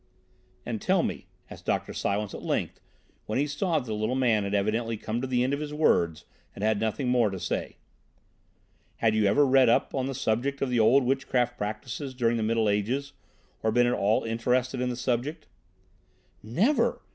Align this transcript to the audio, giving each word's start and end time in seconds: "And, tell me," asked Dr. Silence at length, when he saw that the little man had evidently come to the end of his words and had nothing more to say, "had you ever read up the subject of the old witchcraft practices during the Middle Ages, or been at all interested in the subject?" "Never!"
"And, 0.65 0.81
tell 0.81 1.03
me," 1.03 1.27
asked 1.51 1.65
Dr. 1.67 1.93
Silence 1.93 2.33
at 2.33 2.41
length, 2.41 2.79
when 3.27 3.37
he 3.37 3.45
saw 3.45 3.77
that 3.77 3.85
the 3.85 3.93
little 3.93 4.15
man 4.15 4.45
had 4.45 4.55
evidently 4.55 4.97
come 4.97 5.21
to 5.21 5.27
the 5.27 5.43
end 5.43 5.53
of 5.53 5.59
his 5.59 5.75
words 5.75 6.25
and 6.55 6.63
had 6.63 6.79
nothing 6.79 7.07
more 7.09 7.29
to 7.29 7.39
say, 7.39 7.77
"had 8.95 9.13
you 9.13 9.25
ever 9.25 9.45
read 9.45 9.69
up 9.69 9.91
the 9.91 10.13
subject 10.15 10.59
of 10.59 10.71
the 10.71 10.79
old 10.79 11.03
witchcraft 11.03 11.55
practices 11.55 12.15
during 12.15 12.37
the 12.37 12.41
Middle 12.41 12.67
Ages, 12.67 13.13
or 13.61 13.71
been 13.71 13.85
at 13.85 13.93
all 13.93 14.23
interested 14.23 14.81
in 14.81 14.89
the 14.89 14.95
subject?" 14.95 15.45
"Never!" 16.41 17.03